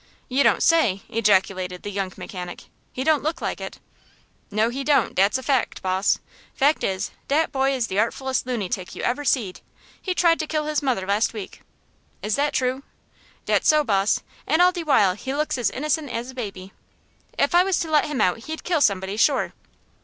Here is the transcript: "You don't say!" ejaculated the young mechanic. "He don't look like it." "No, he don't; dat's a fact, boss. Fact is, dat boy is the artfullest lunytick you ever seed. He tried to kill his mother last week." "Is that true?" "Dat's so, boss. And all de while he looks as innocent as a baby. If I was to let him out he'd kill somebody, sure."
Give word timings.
"You 0.29 0.41
don't 0.41 0.63
say!" 0.63 1.03
ejaculated 1.09 1.83
the 1.83 1.91
young 1.91 2.11
mechanic. 2.17 2.63
"He 2.91 3.03
don't 3.03 3.21
look 3.21 3.39
like 3.39 3.61
it." 3.61 3.79
"No, 4.49 4.69
he 4.69 4.83
don't; 4.83 5.13
dat's 5.13 5.37
a 5.37 5.43
fact, 5.43 5.83
boss. 5.83 6.17
Fact 6.55 6.83
is, 6.83 7.11
dat 7.27 7.51
boy 7.51 7.71
is 7.75 7.85
the 7.85 7.97
artfullest 7.99 8.47
lunytick 8.47 8.95
you 8.95 9.03
ever 9.03 9.23
seed. 9.23 9.59
He 10.01 10.15
tried 10.15 10.39
to 10.39 10.47
kill 10.47 10.65
his 10.65 10.81
mother 10.81 11.05
last 11.05 11.33
week." 11.33 11.61
"Is 12.23 12.35
that 12.35 12.51
true?" 12.55 12.81
"Dat's 13.45 13.67
so, 13.67 13.83
boss. 13.83 14.21
And 14.47 14.59
all 14.59 14.71
de 14.71 14.81
while 14.83 15.13
he 15.13 15.35
looks 15.35 15.59
as 15.59 15.69
innocent 15.69 16.09
as 16.09 16.31
a 16.31 16.33
baby. 16.33 16.73
If 17.37 17.53
I 17.53 17.63
was 17.63 17.77
to 17.81 17.91
let 17.91 18.05
him 18.05 18.21
out 18.21 18.39
he'd 18.45 18.63
kill 18.63 18.81
somebody, 18.81 19.17
sure." 19.17 19.53